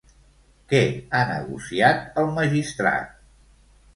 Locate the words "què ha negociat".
0.71-2.17